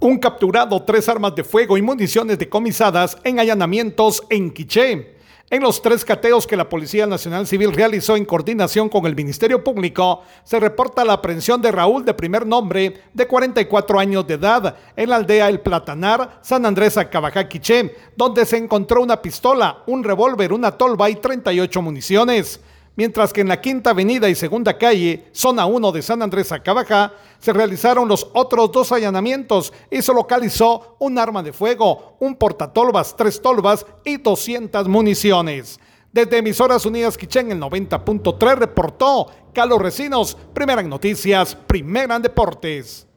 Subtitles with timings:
[0.00, 5.16] Un capturado, tres armas de fuego y municiones decomisadas en allanamientos en Quiché.
[5.50, 9.64] En los tres cateos que la Policía Nacional Civil realizó en coordinación con el Ministerio
[9.64, 14.76] Público, se reporta la aprehensión de Raúl de primer nombre, de 44 años de edad,
[14.94, 20.04] en la aldea El Platanar, San Andrés Acabajá, Quiché, donde se encontró una pistola, un
[20.04, 22.60] revólver, una tolva y 38 municiones
[22.98, 27.12] mientras que en la Quinta Avenida y Segunda Calle, zona 1 de San Andrés Acabajá,
[27.38, 33.14] se realizaron los otros dos allanamientos y se localizó un arma de fuego, un portatolvas,
[33.16, 35.78] tres tolvas y 200 municiones.
[36.12, 43.07] Desde Emisoras Unidas Quichén, el 90.3 reportó Carlos Recinos, primera noticias, primera en deportes.